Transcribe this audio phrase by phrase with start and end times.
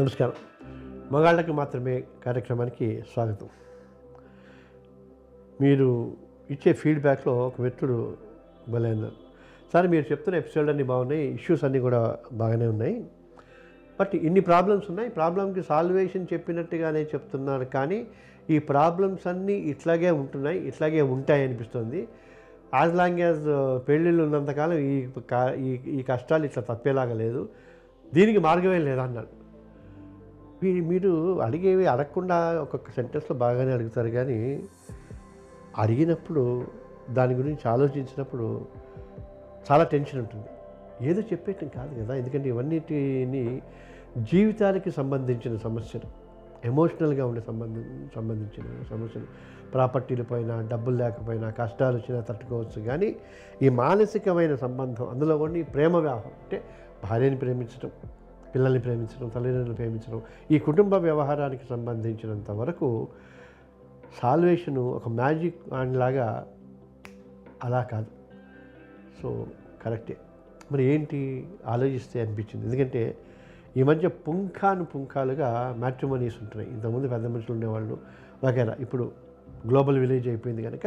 [0.00, 0.32] నమస్కారం.
[1.12, 3.48] మగాళ్ళకి మాత్రమే కార్యక్రమానికి స్వాగతం.
[5.60, 6.16] మీరు
[6.50, 8.16] ఇచ్చే ఫీడ్బ్యాక్లో ఒక మిత్రుడు
[8.68, 9.12] బలైనారు
[9.72, 13.06] సార్ మీరు చెప్తున్న ఎపిసోడ్ అన్నీ బాగున్నాయి ఇష్యూస్ అన్నీ కూడా బాగానే ఉన్నాయి.
[14.00, 15.10] బట్ ఇన్ని ప్రాబ్లమ్స్ ఉన్నాయి.
[15.10, 17.64] ప్రాబ్లంకి సాల్వేషన్ చెప్పినట్టుగానే చెప్తున్నారు.
[17.64, 18.06] కానీ
[18.50, 22.08] ఈ ప్రాబ్లమ్స్ అన్నీ ఇట్లాగే ఉంటున్నాయి ఇట్లాగే ఉంటాయి అనిపిస్తుంది.
[22.74, 27.48] యాజ్ లాంగ్ యాజ్ పెళ్ళిళ్ళు ఉన్నంతకాలం ఈ కా- ఈ ఈ కష్టాలు ఇట్లా తప్పేలాగా లేదు.
[28.14, 29.43] దీనికి మార్గమే లేదన్నాడు
[30.72, 34.68] మీరు అడిగేవి అడగకుండా ఒక్కొక్క సెంటెన్స్లో బాగానే అడుగుతారు కానీ
[35.78, 36.66] అడిగినప్పుడు
[37.10, 38.66] దాని గురించి ఆలోచించినప్పుడు
[39.70, 40.48] చాలా టెన్షన్ ఉంటుంది.
[41.02, 43.62] ఏదో చెప్పేయటం కాదు కదా ఎందుకంటే ఇవన్నిటిని
[44.18, 46.24] జీవితానికి సంబంధించిన సమస్యలు
[46.64, 49.26] ఎమోషనల్గా ఉండే సంబంధం సంబంధించిన సమస్యలు
[49.72, 53.16] ప్రాపర్టీల పైన డబ్బులు లేకపోయినా కష్టాలు వచ్చినా తట్టుకోవచ్చు కానీ
[53.62, 56.62] ఈ మానసికమైన సంబంధం అందులో కొన్ని ప్రేమ వ్యవహారం అంటే
[57.04, 57.90] భార్యని ప్రేమించడం
[58.54, 63.08] పిల్లల్ని ప్రేమించడం తల్లిదండ్రులను ప్రేమించడం ఈ కుటుంబ వ్యవహారానికి సంబంధించినంత వరకు
[64.22, 66.46] సాల్వేషను ఒక మ్యాజిక్ లాగా
[67.64, 68.06] అలా కాదు.
[69.22, 69.46] సో
[69.82, 70.16] కరెక్టే.
[70.72, 72.66] మరి ఏంటి ఆలోచిస్తే అనిపించింది?
[72.66, 73.16] ఎందుకంటే
[73.76, 76.70] ఈ మధ్య పుంఖాను పుంఖాలుగా మ్యాట్రిమోనీస్ ఉంటున్నాయి.
[76.74, 77.98] ఇంతకుముందు పెద్ద మనుషులు ఉండేవాళ్ళు
[78.44, 78.76] వగేరా.
[78.80, 79.12] ఇప్పుడు
[79.68, 80.86] గ్లోబల్ విలేజ్ అయిపోయింది కనుక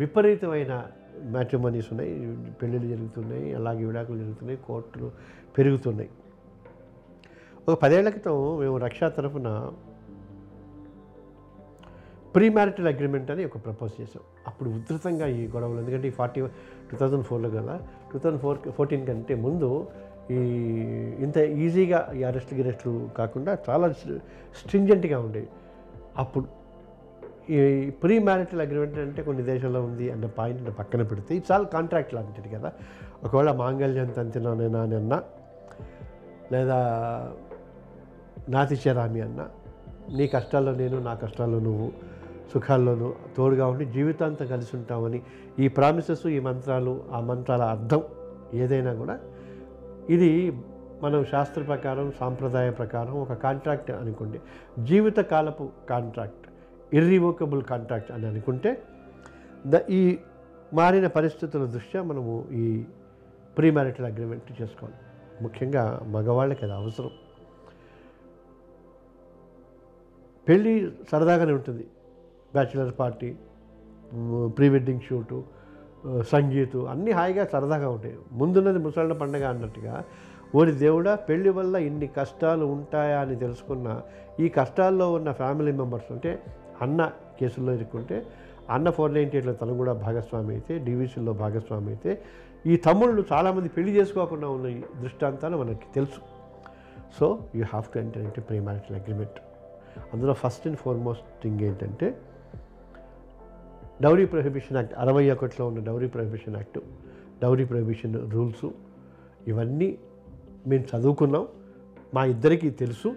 [0.00, 0.86] విపరీతమైన
[1.24, 2.36] మ్యాట్రిమోనీస్ ఉన్నాయి.
[2.62, 5.10] పెళ్ళిళ్ళు జరుగుతున్నాయి అలాగే విడాకులు జరుగుతున్నాయి కోర్టులు
[5.58, 6.10] పెరుగుతున్నాయి.
[7.68, 9.48] ఒక పదేళ్ళ క్రితం మేము రక్షా తరఫున
[12.34, 16.40] ప్రీ మ్యారిటల్ అగ్రిమెంట్ అని ఒక ప్రపోజ్ చేసాం అప్పుడు ఉధృతంగా ఈ గొడవలు ఎందుకంటే ఈ ఫార్టీ
[16.90, 17.74] టూ థౌజండ్ ఫోర్లో కదా
[18.12, 19.88] టూ థౌజండ్ ఫోర్ ఫోర్టీన్ కంటే ముందు
[20.30, 20.40] ఈ
[21.20, 23.92] ఇంత ఈజీగా ఈ అరెస్ట్ గిరెస్టులు కాకుండా చాలా
[24.58, 25.48] స్ట్రింజెంట్గా ఉండేవి.
[26.16, 26.46] అప్పుడు
[27.52, 32.14] ఈ ప్రీ మ్యారిటల్ అగ్రిమెంట్ అంటే కొన్ని దేశాల్లో ఉంది అన్న పాయింట్ పక్కన పెడితే ఇది చాలా కాంట్రాక్ట్
[32.14, 32.72] లాంటిది కదా.
[33.24, 35.00] ఒకవేళ మాంగళ్యం తంతినానేనా అని
[36.52, 36.78] లేదా
[38.48, 39.48] నాతి చేరామి అన్న.
[40.16, 41.92] నీ కష్టాల్లో నేను నా కష్టాల్లో నువ్వు
[42.54, 45.22] సుఖాల్లోనూ తోడుగా ఉండి జీవితాంతం కలిసి ఉంటామని
[45.58, 48.02] ఈ ప్రామిసెస్ ఈ మంత్రాలు ఆ మంత్రాల అర్థం
[48.54, 49.20] ఏదైనా కూడా
[50.10, 50.52] ఇది
[51.02, 54.40] మనం శాస్త్ర ప్రకారం సాంప్రదాయ ప్రకారం ఒక కాంట్రాక్ట్ అనుకోండి.
[54.84, 56.46] జీవితకాలపు కాంట్రాక్ట్
[56.94, 58.82] ఇర్రివోకబుల్ కాంట్రాక్ట్ అని అనుకుంటే
[59.66, 60.18] ద ఈ
[60.74, 62.84] మారిన పరిస్థితుల దృష్ట్యా మనము ఈ
[63.58, 64.96] ప్రీ మ్యారిటల్ అగ్రిమెంట్ చేసుకోవాలి.
[65.42, 67.10] ముఖ్యంగా మగవాళ్ళకి అది అవసరం.
[70.46, 70.72] పెళ్ళి
[71.10, 71.84] సరదాగానే ఉంటుంది.
[72.54, 73.28] Bachelor party
[74.56, 78.16] pre wedding shoot సంగీతం సంగీతు అన్నీ హాయిగా సరదాగా ఉంటాయి.
[78.40, 79.94] ముందున్నది ముసళ్ళ పండగ అన్నట్టుగా
[80.58, 83.88] ఓడి దేవుడా పెళ్ళి వల్ల ఇన్ని కష్టాలు ఉంటాయా అని తెలుసుకున్న
[84.44, 86.32] ఈ కష్టాల్లో ఉన్న ఫ్యామిలీ మెంబర్స్ ఉంటే
[86.84, 87.00] అన్న
[87.38, 88.18] కేసుల్లో ఇరుక్కుంటే
[88.74, 92.12] అన్న ఫోర్ నైంటీ ఎయిట్లో తను కూడా భాగస్వామి అయితే డివిసిల్లో భాగస్వామి అయితే
[92.72, 94.68] ఈ తమ్ముళ్ళు చాలామంది పెళ్ళి చేసుకోకుండా ఉన్న
[95.02, 96.20] దృష్టాంతాలు మనకి తెలుసు.
[97.18, 97.26] So
[97.58, 99.38] you have to enter into pre marital agreement
[100.12, 102.20] అందులో ఫస్ట్ అండ్ ఫార్మోస్ట్ థింగ్ ఏంటంటే
[104.02, 106.78] డౌరీ ప్రొహిబిషన్ యాక్ట్ అరవై ఒకటిలో ఉన్న dowry prohibition act
[107.42, 108.66] dowry prohibition rules
[109.48, 109.98] ఇవన్నీ
[110.66, 111.48] మేము చదువుకున్నాం.
[112.14, 113.16] మా ఇద్దరికీ తెలుసు.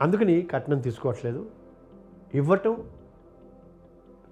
[0.00, 1.46] అందుకని కట్నం తీసుకోవట్లేదు.
[2.34, 2.76] ఇవ్వటం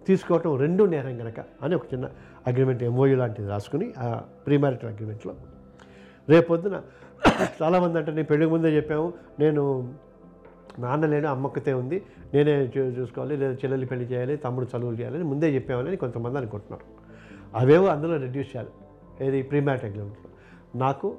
[0.07, 2.11] తీసుకోవటం రెండు నేరం కనుక అని ఒక చిన్న
[2.47, 5.35] అగ్రిమెంట్ ఎంఓయూ లాంటిది రాసుకుని ఆ ప్రీమారిటల్ అగ్రిమెంట్లో
[6.29, 6.83] రేపొద్దున
[7.63, 9.95] చాలామంది అంటే నేను పెళ్ళికి ముందే చెప్పాము నేను
[10.81, 12.03] నాన్న లేడు అమ్మక్కతే ఉంది.
[12.35, 16.85] నేనే చూసుకోవాలి లేదా చెల్లెలు పెళ్ళి చేయాలి తమ్ముడు చదువులు చేయాలని ముందే చెప్పామని కొంతమంది అనుకుంటున్నారు.
[17.59, 18.69] అవేవో అందులో రెడ్యూస్ చేయాలి.
[19.27, 19.43] ఏది?
[19.43, 20.31] ప్రీమ్యాట్ అగ్రిమెంట్లో
[20.79, 21.17] నాకు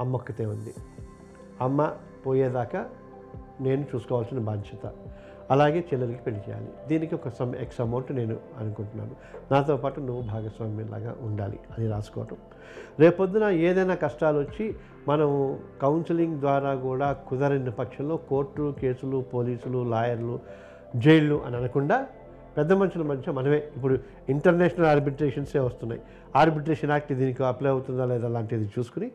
[0.00, 0.74] అమ్మక్కతే ఉంది.
[1.60, 1.92] అమ్మ
[2.26, 2.90] పోయేదాకా
[3.60, 4.92] నేను చూసుకోవాల్సిన బాధ్యత.
[5.52, 6.70] అలాగే చెల్లెలకి పెళ్ళి చేయాలి.
[6.88, 9.14] దీనికి ఒక సమ్ ఎక్స్ అమౌంట్ నేను అనుకుంటున్నాను.
[9.52, 12.38] నాతో పాటు నువ్వు భాగస్వామ్యంలాగా ఉండాలి అని రాసుకోవటం.
[13.00, 14.66] రేపొద్దున ఏదైనా కష్టాలు వచ్చి
[15.08, 15.30] మనం
[15.82, 20.36] కౌన్సిలింగ్ ద్వారా కూడా కుదరని పక్షంలో కోర్టు కేసులు పోలీసులు లాయర్లు
[20.96, 21.98] జైళ్ళు అని అనకుండా
[22.56, 23.94] పెద్ద మనుషుల మధ్య మనమే ఇప్పుడు
[24.28, 26.00] ఇంటర్నేషనల్ ఆర్బిట్రేషన్సే వస్తున్నాయి.
[26.36, 29.08] ఆర్బిట్రేషన్ యాక్ట్ దీనికి అప్లై అవుతుందా లేదా లాంటిది చూసుకుని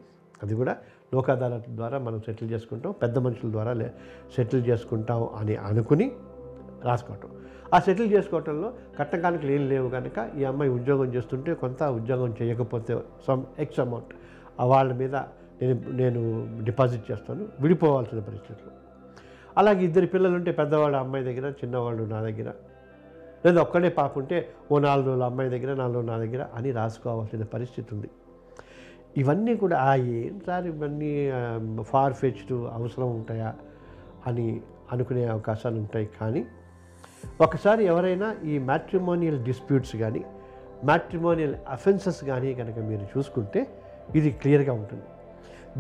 [0.43, 0.73] అది కూడా
[1.13, 2.91] లోక్ అదాలత్ ద్వారా మనం సెటిల్ చేసుకుంటాం.
[3.01, 3.87] పెద్ద మనుషుల ద్వారా లే
[4.35, 6.07] సెటిల్ చేసుకుంటాం అని అనుకుని
[6.83, 7.29] రాసుకోవటం.
[7.73, 12.95] ఆ సెటిల్ చేసుకోవటంలో కట్టకానికి ఏం లేవు కనుక ఈ అమ్మాయి ఉద్యోగం చేస్తుంటే కొంత ఉద్యోగం చేయకపోతే
[13.27, 14.13] సమ్ ఎక్స్ అమౌంట్
[14.59, 15.15] వాళ్ళ మీద
[15.61, 16.21] నేను నేను
[16.63, 18.71] డిపాజిట్ చేస్తాను విడిపోవాల్సిన పరిస్థితులు.
[19.57, 20.51] అలాగే ఇద్దరు పిల్లలు ఉంటే
[20.95, 22.53] అమ్మాయి దగ్గర చిన్నవాళ్ళు నా దగ్గర.
[23.45, 27.95] లేదా ఒక్కడే పాప ఉంటే ఓ నాలుగు రోజులు అమ్మాయి దగ్గర నాలుగు నా దగ్గర అని రాసుకోవాల్సిన పరిస్థితి
[27.95, 28.09] ఉంది.
[29.17, 31.29] ఇవన్నీ కూడా ఆ ఏం సార్ ఇవన్నీ
[31.81, 33.53] ఫార్ ఫెచ్డ్ అవసరం ఉంటాయా
[34.27, 36.45] అని అనుకునే అవకాశాలు ఉంటాయి కానీ
[37.41, 40.25] ఒకసారి ఎవరైనా ఈ మ్యాట్రిమోనియల్ డిస్ప్యూట్స్ కానీ
[40.85, 43.67] మ్యాట్రిమోనియల్ అఫెన్సెస్ కానీ కనుక మీరు చూసుకుంటే
[44.15, 45.03] ఇది క్లియర్గా ఉంటుంది.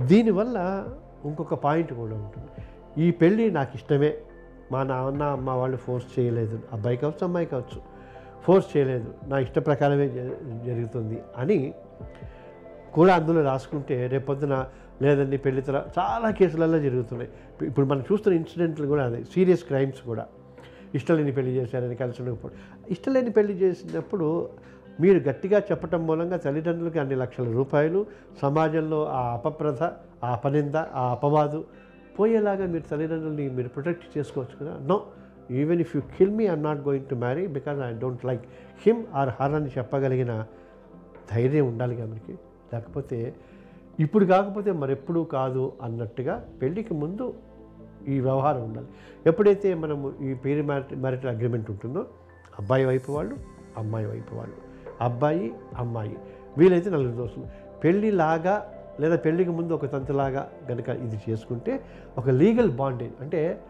[0.07, 0.87] దీనివల్ల
[1.25, 2.47] ఇంకొక పాయింట్ కూడా ఉంటుంది.
[3.03, 4.13] ఈ పెళ్ళి నాకు ఇష్టమే.
[4.71, 6.59] మా నాన్న అమ్మ వాళ్ళు ఫోర్స్ చేయలేదు.
[6.73, 7.81] అబ్బాయి కావచ్చు అమ్మాయి కావచ్చు
[8.43, 9.13] ఫోర్స్ చేయలేదు.
[9.27, 11.73] నా ఇష్ట ప్రకారమే జ- జరుగుతుంది అని
[12.93, 14.65] కూడా అందులో రాసుకుంటే రేపొద్దున
[15.01, 17.31] లేదండి పెళ్ళి తర చాలా కేసులలో జరుగుతున్నాయి.
[17.67, 20.25] ఇప్పుడు మనం చూస్తున్న ఇన్సిడెంట్లు కూడా అదే సీరియస్ క్రైమ్స్ కూడా.
[20.95, 22.55] ఇష్టలేని పెళ్ళి చేశారని కలిసి ఉండకపోవడం.
[22.89, 24.49] ఇష్టం పెళ్ళి చేసినప్పుడు
[24.99, 28.05] మీరు గట్టిగా చెప్పటం మూలంగా తల్లిదండ్రులకి అన్ని లక్షల రూపాయలు
[28.41, 29.83] సమాజంలో ఆ అపప్రథ
[30.23, 31.65] ఆ అపనింద ఆ అపవాదు
[32.19, 34.79] పోయేలాగా మీరు తల్లిదండ్రులని మీరు ప్రొటెక్ట్ చేసుకోవచ్చు కదా?
[34.85, 35.03] No.
[35.51, 38.41] Even if you kill me I'm not going to marry because I don't like
[38.85, 40.45] him or her అని చెప్పగలిగిన
[41.31, 42.31] ధైర్యం ఉండాలి మనకి?
[42.73, 43.33] లేకపోతే
[43.99, 47.33] ఇప్పుడు కాకపోతే మరెప్పుడు కాదు అన్నట్టుగా పెళ్ళికి ముందు
[48.07, 48.87] ఈ వ్యవహారం ఉండాలి.
[49.25, 52.05] ఎప్పుడైతే మనము ఈ పేరు మ్యారిటల్ అగ్రిమెంట్ ఉంటుందో
[52.59, 53.37] అబ్బాయి వైపు వాళ్ళు
[53.77, 54.55] అమ్మాయి వైపు వాళ్ళు.
[55.01, 56.17] అబ్బాయి అమ్మాయి.
[56.57, 57.45] వీలైతే నలుగురు దోస్తులు.
[57.83, 61.83] పెళ్ళిలాగా లేదా పెళ్ళికి ముందు ఒక తంతులాగా కనుక ఇది చేసుకుంటే
[62.17, 63.61] ఒక లీగల్ బాండేజ్ అంటే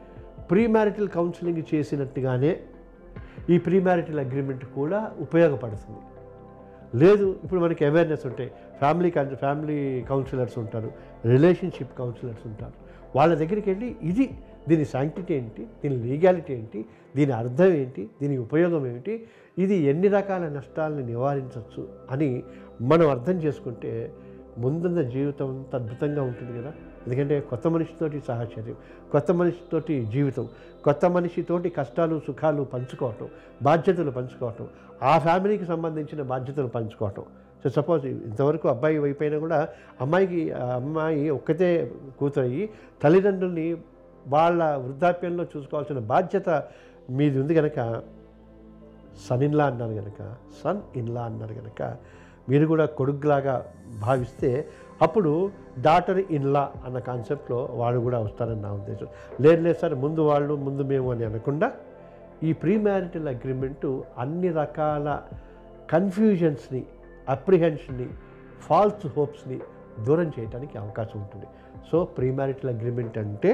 [0.52, 2.60] ప్రీ మ్యారిటల్ కౌన్సిలింగ్ చేసినట్టుగానే
[3.50, 6.00] ఈ ప్రీ మ్యారిటల్ అగ్రిమెంట్ కూడా ఉపయోగపడుతుంది.
[6.98, 10.92] లేదు ఇప్పుడు మనకి అవేర్నెస్ ఉంటాయి ఫ్యామిలీ ఫ్యామిలీ కౌన్సిలర్స్ ఉంటారు
[11.26, 12.87] రిలేషన్షిప్ కౌన్సిలర్స్ ఉంటారు.
[13.16, 14.26] వాళ్ళ దగ్గరికి వెళ్ళి ఇది
[14.70, 15.68] దీని శాంక్టిటీ ఏంటి?
[15.84, 16.86] దీని లీగాలిటీ ఏంటి?
[17.16, 18.10] దీని అర్థం ఏంటి?
[18.22, 19.28] దీని ఉపయోగం ఏమిటి?
[19.58, 22.44] ఇది ఎన్ని రకాల నష్టాలను నివారించవచ్చు అని
[22.82, 24.12] మనం అర్థం చేసుకుంటే
[24.58, 26.74] ముందున్న జీవితం అంత అద్భుతంగా ఉంటుంది కదా.
[27.08, 28.78] ఎందుకంటే కొత్త మనిషితోటి సహచర్యం
[29.12, 30.46] కొత్త మనిషితోటి జీవితం
[30.84, 33.28] కొత్త మనిషితోటి కష్టాలు సుఖాలు పంచుకోవటం
[33.64, 34.68] బాధ్యతలు పంచుకోవటం
[35.04, 37.26] ఆ ఫ్యామిలీకి సంబంధించిన బాధ్యతలు పంచుకోవటం.
[37.62, 39.60] సో సపోజ్ ఇంతవరకు అబ్బాయి అయిపోయినా కూడా
[40.02, 41.70] అమ్మాయికి ఆ అమ్మాయి ఒక్కతే
[42.20, 42.64] కూతురయ్యి
[43.04, 43.68] తల్లిదండ్రుల్ని
[44.26, 46.50] వాళ్ళ వృద్ధాప్యంలో చూసుకోవాల్సిన బాధ్యత
[47.10, 47.80] మీది ఉంది కనుక
[49.28, 50.22] సన్ ఇన్లా అన్నారు కనుక
[50.62, 51.82] సన్ ఇన్లా అన్నారు కనుక
[52.50, 53.56] మీరు కూడా కొడుకులాగా
[54.00, 54.52] భావిస్తే
[55.02, 55.32] అప్పుడు
[55.82, 59.08] డాటర్ ఇన్లా అన్న కాన్సెప్ట్లో వాళ్ళు కూడా వస్తారని నా ఉద్దేశం.
[59.42, 61.68] లేదు లేదు సార్ ముందు వాళ్ళు ముందు మేము అని అనకుండా
[62.44, 65.08] ఈ ప్రీ మ్యారిటల్ అగ్రిమెంటు అన్ని రకాల
[65.92, 66.82] కన్ఫ్యూజన్స్ని
[67.30, 68.08] అప్రిహెన్షన్ని
[68.68, 69.58] ఫాల్స్ హోప్స్ని
[70.06, 71.48] దూరం చేయడానికి అవకాశం ఉంటుంది.
[71.92, 73.52] సో ప్రీ మ్యారిటల్ అగ్రిమెంట్ అంటే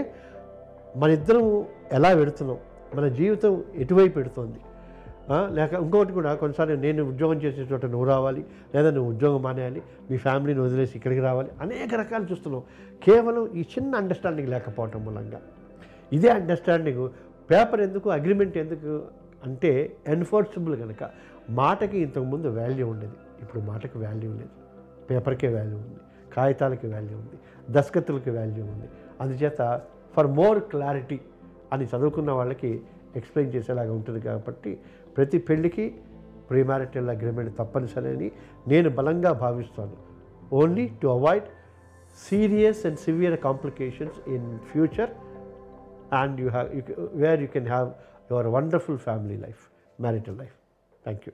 [0.96, 1.46] మన ఇద్దరం
[1.92, 2.58] ఎలా పెడుతున్నాం
[2.98, 4.60] మన జీవితం ఎటువైపు పెడుతోంది
[5.32, 9.82] లేక ఇంకోటి కూడా కొన్నిసార్లు నేను ఉద్యోగం చేసే చోట నువ్వు రావాలి లేదా నువ్వు ఉద్యోగం మానేయాలి
[10.12, 12.64] మీ ఫ్యామిలీని వదిలేసి ఇక్కడికి రావాలి అనేక రకాలు చూస్తున్నాం
[13.04, 15.42] కేవలం ఈ చిన్న అండర్స్టాండింగ్ లేకపోవటం మూలంగా.
[16.14, 17.10] ఇదే అండర్స్టాండింగ్
[17.52, 19.04] పేపర్ ఎందుకు అగ్రిమెంట్ ఎందుకు
[19.44, 21.10] అంటే ఎన్ఫోర్సబుల్ కనుక
[21.50, 23.14] మాటకి ఇంతకుముందు వాల్యూ ఉండేది.
[23.42, 24.64] ఇప్పుడు మాటకి వాల్యూ లేదు.
[25.10, 25.96] పేపర్కే వాల్యూ ఉంది.
[26.36, 27.40] కాగితాలకి వాల్యూ ఉంది.
[27.70, 28.90] దస్కత్తులకి వాల్యూ ఉంది.
[29.22, 29.82] అందుచేత
[30.16, 31.20] ఫర్ మోర్ క్లారిటీ
[31.74, 32.82] అని చదువుకున్న వాళ్ళకి
[33.16, 34.80] ఎక్స్ప్లెయిన్ చేసేలాగా ఉంటుంది కాబట్టి
[35.18, 35.86] ప్రతి పెళ్ళికి
[36.50, 38.32] ప్రీమారిటల్ అగ్రిమెంట్ తప్పనిసరి అని
[38.68, 39.96] నేను బలంగా భావిస్తాను.
[40.62, 41.48] Only to avoid
[42.28, 45.14] serious and severe complications in future
[46.22, 46.70] and you have
[47.24, 47.90] where you can have
[48.32, 49.64] your wonderful family life
[50.02, 50.58] marital life
[51.04, 51.34] thank you